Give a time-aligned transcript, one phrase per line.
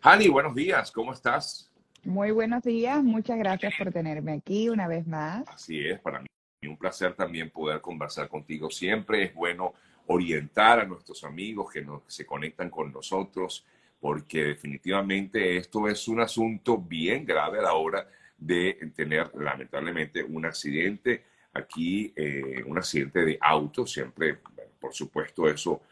[0.00, 1.72] Hani, buenos días, ¿cómo estás?
[2.04, 5.48] Muy buenos días, muchas gracias por tenerme aquí una vez más.
[5.48, 6.28] Así es, para mí
[6.68, 8.70] un placer también poder conversar contigo.
[8.70, 9.74] Siempre es bueno
[10.06, 13.66] orientar a nuestros amigos que nos, se conectan con nosotros,
[13.98, 18.06] porque definitivamente esto es un asunto bien grave a la hora
[18.36, 24.38] de tener lamentablemente un accidente aquí, eh, un accidente de auto, siempre,
[24.78, 25.82] por supuesto, eso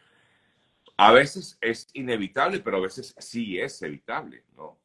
[0.97, 4.77] a veces es inevitable, pero a veces sí es evitable, ¿no?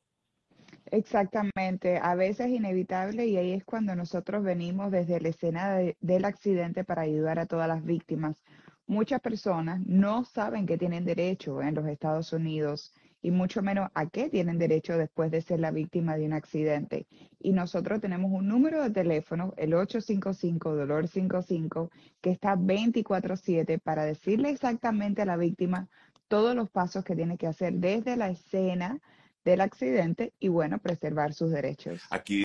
[0.87, 6.25] Exactamente, a veces es inevitable y ahí es cuando nosotros venimos desde la escena del
[6.27, 8.43] accidente para ayudar a todas las víctimas.
[8.87, 14.11] Muchas personas no saben que tienen derecho en los Estados Unidos y mucho menos a
[14.11, 17.07] qué tienen derecho después de ser la víctima de un accidente.
[17.39, 21.91] Y nosotros tenemos un número de teléfono, el 855-DOLOR55,
[22.21, 25.89] que está 24/7 para decirle exactamente a la víctima
[26.27, 29.01] todos los pasos que tiene que hacer desde la escena
[29.45, 32.03] del accidente y, bueno, preservar sus derechos.
[32.11, 32.43] Aquí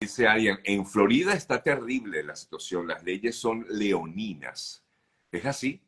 [0.00, 4.84] dice alguien, en Florida está terrible la situación, las leyes son leoninas.
[5.32, 5.80] ¿Es así?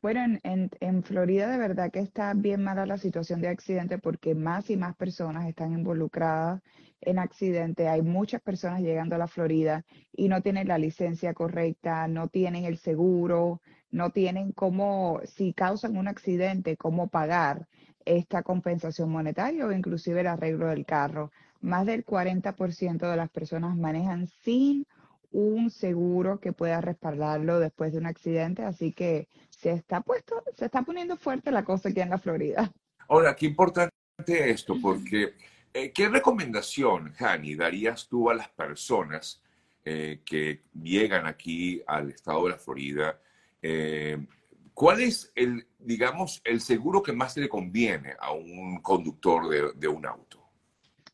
[0.00, 4.34] Bueno, en, en, Florida de verdad que está bien mala la situación de accidente porque
[4.34, 6.62] más y más personas están involucradas
[7.00, 7.88] en accidente.
[7.88, 12.64] Hay muchas personas llegando a la Florida y no tienen la licencia correcta, no tienen
[12.64, 17.66] el seguro, no tienen cómo, si causan un accidente, cómo pagar
[18.04, 21.30] esta compensación monetaria o inclusive el arreglo del carro.
[21.60, 24.86] Más del 40% de las personas manejan sin
[25.30, 30.66] un seguro que pueda respaldarlo después de un accidente, así que se está puesto, se
[30.66, 32.72] está poniendo fuerte la cosa aquí en la Florida.
[33.08, 33.92] Ahora, qué importante
[34.26, 35.34] esto, porque
[35.72, 39.42] eh, ¿qué recomendación, Hani, darías tú a las personas
[39.84, 43.20] eh, que llegan aquí al estado de la Florida?
[43.62, 44.18] Eh,
[44.74, 49.88] ¿Cuál es el, digamos, el seguro que más le conviene a un conductor de, de
[49.88, 50.37] un auto?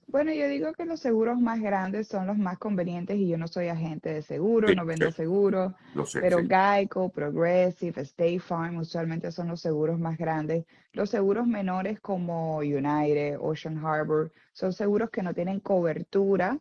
[0.07, 3.49] Bueno, yo digo que los seguros más grandes son los más convenientes y yo no
[3.49, 5.73] soy agente de seguro, no vendo seguros,
[6.21, 10.65] pero Geico, Progressive, State Farm usualmente son los seguros más grandes.
[10.93, 16.59] Los seguros menores como United, Ocean Harbor, son seguros que no tienen cobertura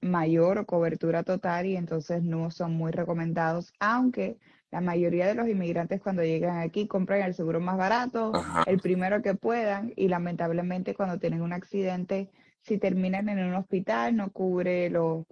[0.00, 4.38] mayor o cobertura total y entonces no son muy recomendados, aunque
[4.70, 8.32] la mayoría de los inmigrantes cuando llegan aquí compran el seguro más barato,
[8.66, 12.30] el primero que puedan y lamentablemente cuando tienen un accidente
[12.68, 15.24] si terminan en un hospital, no cubre los,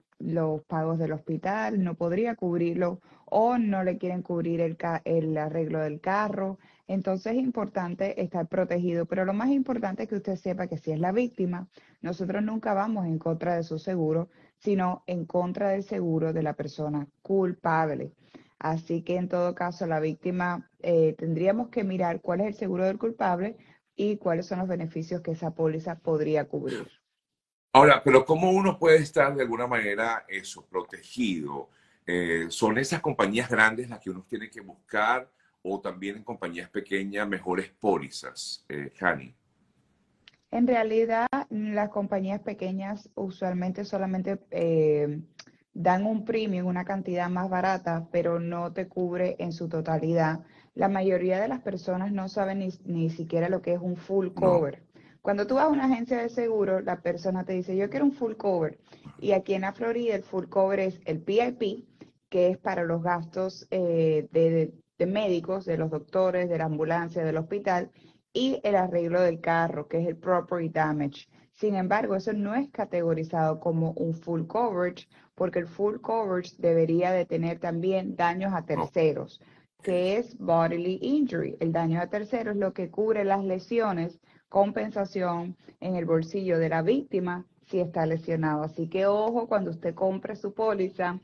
[0.66, 6.00] pagos del hospital, no podría cubrirlo o no le quieren cubrir el, el arreglo del
[6.00, 6.58] carro.
[6.88, 10.92] Entonces es importante estar protegido, pero lo más importante es que usted sepa que si
[10.92, 11.69] es la víctima,
[12.00, 16.54] nosotros nunca vamos en contra de su seguro, sino en contra del seguro de la
[16.54, 18.12] persona culpable.
[18.58, 22.86] Así que en todo caso, la víctima eh, tendríamos que mirar cuál es el seguro
[22.86, 23.58] del culpable
[23.94, 26.88] y cuáles son los beneficios que esa póliza podría cubrir.
[27.76, 31.69] Ahora, pero ¿cómo uno puede estar de alguna manera eso, protegido?
[32.06, 35.28] Eh, ¿Son esas compañías grandes las que uno tiene que buscar
[35.60, 38.91] o también en compañías pequeñas mejores pólizas, eh,
[40.50, 45.20] En realidad, las compañías pequeñas usualmente solamente eh,
[45.75, 50.47] dan un premio, una cantidad más barata, pero no te cubre en su totalidad.
[50.75, 54.28] La mayoría de las personas no saben ni, ni siquiera lo que es un full
[54.28, 54.82] cover.
[55.26, 58.12] Cuando tú vas a una agencia de seguro, la persona te dice, yo quiero un
[58.12, 58.78] full cover.
[59.19, 61.84] Y aquí en la Florida el full cover es el PIP,
[62.28, 64.72] que es para los gastos eh, de,
[65.04, 67.91] médicos, de los doctores, de la ambulancia, del hospital,
[68.32, 71.26] y el arreglo del carro, que es el property damage.
[71.54, 77.10] Sin embargo, eso no es categorizado como un full coverage, porque el full coverage debería
[77.10, 79.41] de tener también daños a terceros,
[79.82, 81.56] que es bodily injury.
[81.59, 86.68] El daño a terceros es lo que cubre las lesiones compensación en el bolsillo de
[86.68, 88.62] la víctima si está lesionado.
[88.62, 91.18] Así que ojo, cuando usted compre su póliza,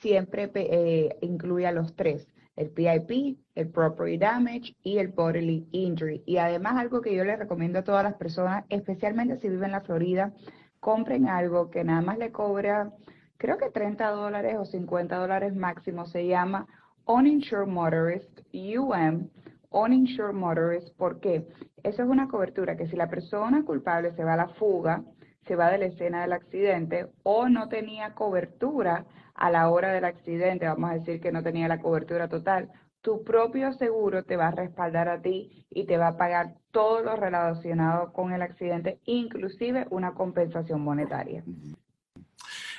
[0.00, 6.22] siempre eh, incluya los tres, el PIP, el Property Damage y el Bodily Injury.
[6.26, 9.72] Y además algo que yo le recomiendo a todas las personas, especialmente si viven en
[9.72, 10.32] la Florida,
[10.80, 12.92] compren algo que nada más le cobra,
[13.38, 16.66] creo que 30 dólares o 50 dólares máximo, se llama
[17.06, 19.28] Uninsured Motorist, UM,
[19.70, 21.46] Uninsured Motorist, ¿por qué?
[21.82, 25.02] Esa es una cobertura que si la persona culpable se va a la fuga,
[25.46, 30.04] se va de la escena del accidente o no tenía cobertura a la hora del
[30.04, 32.70] accidente, vamos a decir que no tenía la cobertura total,
[33.00, 37.02] tu propio seguro te va a respaldar a ti y te va a pagar todo
[37.02, 41.44] lo relacionado con el accidente, inclusive una compensación monetaria.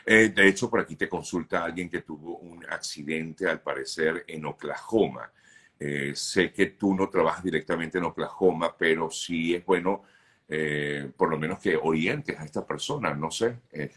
[0.06, 4.46] Eh, de hecho, por aquí te consulta alguien que tuvo un accidente, al parecer, en
[4.46, 5.32] Oklahoma.
[5.80, 10.04] Eh, sé que tú no trabajas directamente en Oklahoma, pero sí es bueno
[10.50, 13.90] eh, por lo menos que orientes a esta persona, no sé, eh.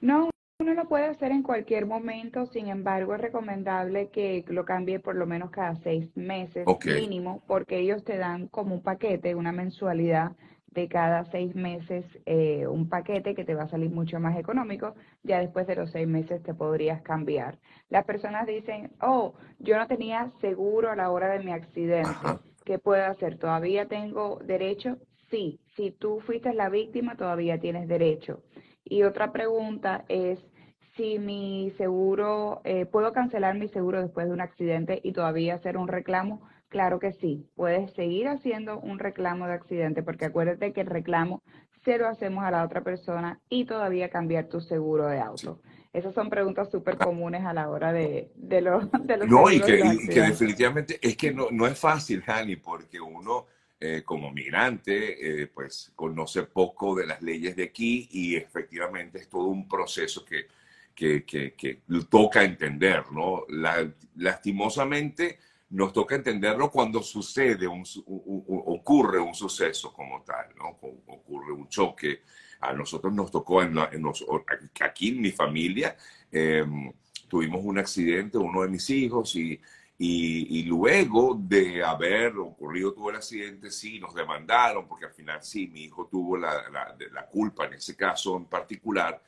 [0.00, 0.28] No,
[0.58, 5.14] uno lo puede hacer en cualquier momento, sin embargo es recomendable que lo cambie por
[5.14, 10.32] lo menos cada seis meses mínimo, porque ellos te dan como un paquete, una mensualidad
[10.70, 14.94] de cada seis meses eh, un paquete que te va a salir mucho más económico,
[15.22, 17.58] ya después de los seis meses te podrías cambiar.
[17.88, 22.10] Las personas dicen, oh, yo no tenía seguro a la hora de mi accidente,
[22.64, 23.38] ¿qué puedo hacer?
[23.38, 24.98] ¿Todavía tengo derecho?
[25.30, 28.42] Sí, si tú fuiste la víctima, todavía tienes derecho.
[28.84, 30.38] Y otra pregunta es
[30.96, 35.76] si mi seguro, eh, ¿puedo cancelar mi seguro después de un accidente y todavía hacer
[35.76, 36.42] un reclamo?
[36.70, 41.42] Claro que sí, puedes seguir haciendo un reclamo de accidente, porque acuérdate que el reclamo
[41.84, 45.60] se lo hacemos a la otra persona y todavía cambiar tu seguro de auto.
[45.92, 49.60] Esas son preguntas súper comunes a la hora de, de, los, de los No, y
[49.60, 49.82] que,
[50.14, 53.46] definitivamente es que no, no es fácil, Hani, porque uno
[53.80, 59.28] eh, como migrante, eh, pues conoce poco de las leyes de aquí y efectivamente es
[59.28, 60.46] todo un proceso que,
[60.94, 63.42] que, que, que toca entender, ¿no?
[63.48, 65.40] La, lastimosamente
[65.70, 70.78] nos toca entenderlo cuando sucede, un, ocurre un suceso como tal, ¿no?
[71.06, 72.22] Ocurre un choque.
[72.60, 73.78] A nosotros nos tocó, en,
[74.80, 75.96] aquí en mi familia,
[76.30, 76.92] em,
[77.28, 79.60] tuvimos un accidente, uno de mis hijos, y,
[79.96, 85.68] y, luego de haber ocurrido todo el accidente, sí, nos demandaron, porque al final sí,
[85.68, 89.22] mi hijo tuvo la, la, la culpa en ese caso en particular,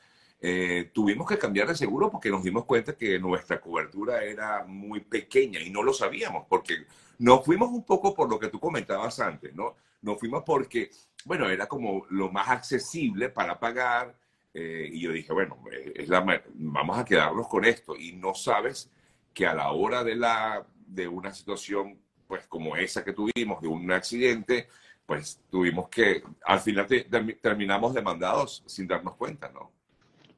[0.45, 4.99] eh, tuvimos que cambiar de seguro porque nos dimos cuenta que nuestra cobertura era muy
[4.99, 6.85] pequeña y no lo sabíamos, porque
[7.19, 9.75] nos fuimos un poco por lo que tú comentabas antes, ¿no?
[10.01, 10.91] Nos fuimos porque,
[11.23, 14.17] bueno, era como lo más accesible para pagar
[14.53, 18.35] eh, y yo dije, bueno, eh, es la, vamos a quedarnos con esto y no
[18.35, 18.91] sabes
[19.33, 21.97] que a la hora de, la, de una situación
[22.27, 24.67] pues como esa que tuvimos, de un accidente,
[25.05, 26.85] pues tuvimos que, al final
[27.41, 29.71] terminamos demandados sin darnos cuenta, ¿no?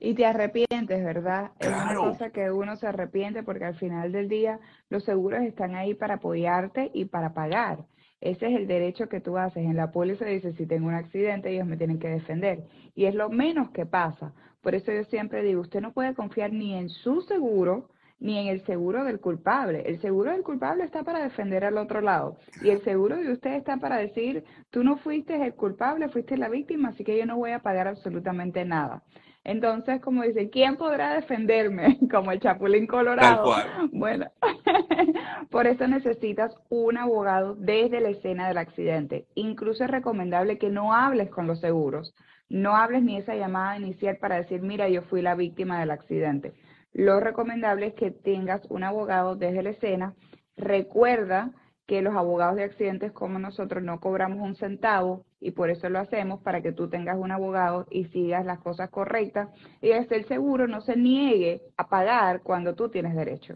[0.05, 1.49] Y te arrepientes, ¿verdad?
[1.59, 5.73] Es una cosa que uno se arrepiente porque al final del día los seguros están
[5.73, 7.79] ahí para apoyarte y para pagar.
[8.21, 9.65] Ese es el derecho que tú haces.
[9.65, 12.65] En la póliza dice, si tengo un accidente, ellos me tienen que defender.
[12.93, 14.31] Y es lo menos que pasa.
[14.61, 18.45] Por eso yo siempre digo, usted no puede confiar ni en su seguro, ni en
[18.45, 19.85] el seguro del culpable.
[19.87, 22.37] El seguro del culpable está para defender al otro lado.
[22.61, 26.47] Y el seguro de usted está para decir, tú no fuiste el culpable, fuiste la
[26.47, 29.01] víctima, así que yo no voy a pagar absolutamente nada.
[29.45, 31.99] Entonces, como dice, ¿quién podrá defenderme?
[32.11, 33.53] Como el Chapulín Colorado.
[33.91, 34.25] Bueno,
[35.51, 39.27] por eso necesitas un abogado desde la escena del accidente.
[39.35, 42.15] Incluso es recomendable que no hables con los seguros.
[42.49, 46.53] No hables ni esa llamada inicial para decir, mira, yo fui la víctima del accidente.
[46.91, 50.15] Lo recomendable es que tengas un abogado desde la escena.
[50.57, 51.51] Recuerda
[51.85, 55.99] que los abogados de accidentes como nosotros no cobramos un centavo y por eso lo
[55.99, 59.49] hacemos para que tú tengas un abogado y sigas las cosas correctas
[59.79, 63.55] y desde el seguro no se niegue a pagar cuando tú tienes derecho.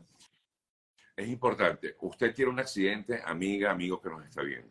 [1.15, 4.69] Es importante, usted tiene un accidente, amiga, amigo que nos está viendo.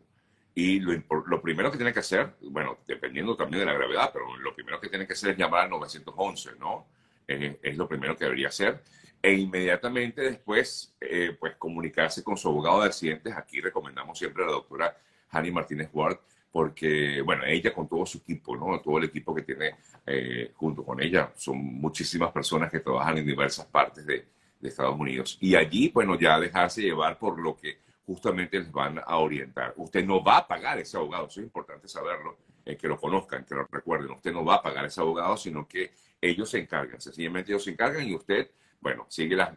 [0.55, 0.93] Y lo,
[1.27, 4.79] lo, primero que tiene que hacer, bueno, dependiendo también de la gravedad, pero lo primero
[4.79, 6.87] que tiene que hacer es llamar al 911, ¿no?
[7.27, 8.81] es lo primero que debería hacer
[9.21, 13.35] e inmediatamente después, eh, pues comunicarse con su abogado de accidentes.
[13.35, 14.97] Aquí recomendamos siempre a la doctora
[15.29, 16.17] Hani Martínez Ward,
[16.51, 18.79] porque, bueno, ella con todo su equipo, ¿no?
[18.81, 19.75] Todo el equipo que tiene
[20.05, 24.25] eh, junto con ella, son muchísimas personas que trabajan en diversas partes de,
[24.59, 25.37] de Estados Unidos.
[25.41, 29.73] Y allí, bueno, ya dejarse llevar por lo que justamente les van a orientar.
[29.77, 33.45] Usted no va a pagar ese abogado, eso es importante saberlo, eh, que lo conozcan,
[33.45, 34.09] que lo recuerden.
[34.11, 37.71] Usted no va a pagar ese abogado, sino que ellos se encargan, sencillamente ellos se
[37.71, 38.49] encargan y usted,
[38.81, 39.51] bueno, sigue las,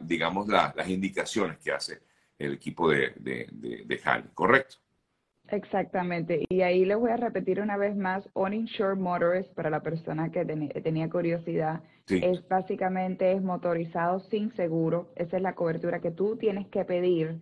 [0.00, 2.00] digamos, las indicaciones que hace
[2.38, 4.00] el equipo de, de, de,
[4.32, 4.76] ¿correcto?
[5.50, 6.44] Exactamente.
[6.48, 10.44] Y ahí les voy a repetir una vez más, Uninsured Motorist, para la persona que
[10.44, 15.08] tenía curiosidad, es básicamente es motorizado sin seguro.
[15.16, 17.40] Esa es la cobertura que tú tienes que pedir,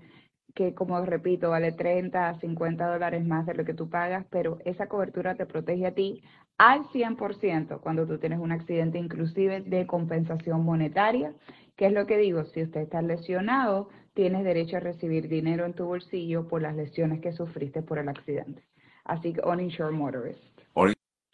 [0.54, 4.58] que como repito, vale 30 a 50 dólares más de lo que tú pagas, pero
[4.64, 6.22] esa cobertura te protege a ti
[6.58, 11.32] al 100% cuando tú tienes un accidente, inclusive de compensación monetaria.
[11.76, 12.44] ¿Qué es lo que digo?
[12.44, 17.20] Si usted está lesionado, tienes derecho a recibir dinero en tu bolsillo por las lesiones
[17.20, 18.66] que sufriste por el accidente.
[19.04, 20.42] Así que Uninsured Motorist.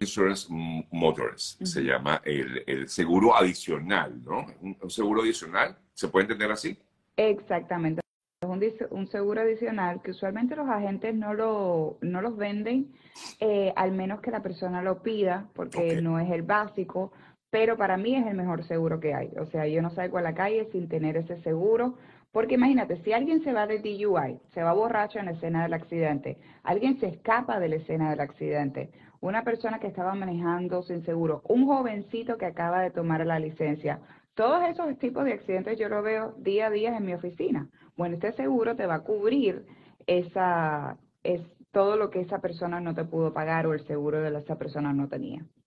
[0.01, 0.49] Insurance
[0.91, 4.47] Motorist se llama el, seguro adicional, ¿no?
[4.61, 6.77] Un, seguro adicional, ¿se puede entender así?
[7.17, 8.01] Exactamente.
[8.41, 8.61] Es un,
[8.91, 12.93] un, seguro adicional que usualmente los agentes no, lo, no los venden,
[13.39, 17.13] eh, al menos que la persona lo pida, porque no es el básico,
[17.51, 19.31] pero para mí es el mejor seguro que hay.
[19.39, 21.97] O sea, yo no salgo a la calle sin tener ese seguro,
[22.33, 25.75] porque imagínate, si alguien se va de DUI, se va borracho en la escena del
[25.75, 31.05] accidente, alguien se escapa de la escena del accidente, una persona que estaba manejando sin
[31.05, 34.01] seguro, un jovencito que acaba de tomar la licencia,
[34.35, 37.69] todos esos tipos de accidentes yo lo veo día a día en mi oficina.
[37.97, 39.67] Bueno, este seguro te va a cubrir
[40.07, 44.39] esa, es todo lo que esa persona no te pudo pagar o el seguro de
[44.39, 45.45] esa persona no tenía.